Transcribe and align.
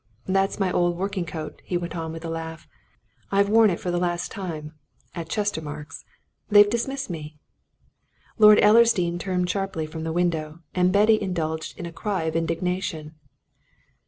"That's 0.25 0.59
my 0.59 0.71
old 0.71 0.97
working 0.97 1.27
coat," 1.27 1.61
he 1.63 1.77
went 1.77 1.95
on, 1.95 2.11
with 2.11 2.25
a 2.25 2.29
laugh. 2.31 2.67
"I've 3.31 3.49
worn 3.49 3.69
it 3.69 3.79
for 3.79 3.91
the 3.91 3.99
last 3.99 4.31
time 4.31 4.73
at 5.13 5.29
Chestermarke's. 5.29 6.05
They've 6.49 6.67
dismissed 6.67 7.11
me." 7.11 7.37
Lord 8.39 8.57
Ellersdeane 8.63 9.19
turned 9.19 9.47
sharply 9.51 9.85
from 9.85 10.03
the 10.03 10.11
window, 10.11 10.61
and 10.73 10.91
Betty 10.91 11.21
indulged 11.21 11.77
in 11.77 11.85
a 11.85 11.91
cry 11.93 12.23
of 12.23 12.35
indignation. 12.35 13.13